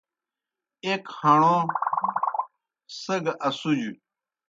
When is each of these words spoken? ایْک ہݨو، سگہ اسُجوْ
ایْک 0.85 1.03
ہݨو، 1.17 1.57
سگہ 3.01 3.33
اسُجوْ 3.47 3.91